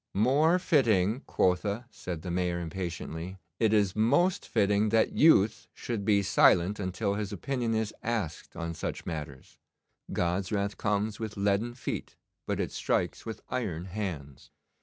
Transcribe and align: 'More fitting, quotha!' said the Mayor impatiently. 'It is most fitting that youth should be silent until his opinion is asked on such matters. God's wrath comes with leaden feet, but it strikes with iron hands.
'More 0.15 0.57
fitting, 0.57 1.21
quotha!' 1.27 1.85
said 1.91 2.23
the 2.23 2.31
Mayor 2.31 2.59
impatiently. 2.59 3.37
'It 3.59 3.71
is 3.71 3.95
most 3.95 4.47
fitting 4.47 4.89
that 4.89 5.11
youth 5.11 5.67
should 5.75 6.03
be 6.05 6.23
silent 6.23 6.79
until 6.79 7.13
his 7.13 7.31
opinion 7.31 7.75
is 7.75 7.93
asked 8.01 8.55
on 8.55 8.73
such 8.73 9.05
matters. 9.05 9.59
God's 10.11 10.51
wrath 10.51 10.75
comes 10.75 11.19
with 11.19 11.37
leaden 11.37 11.75
feet, 11.75 12.15
but 12.47 12.59
it 12.59 12.71
strikes 12.71 13.27
with 13.27 13.41
iron 13.49 13.85
hands. 13.85 14.49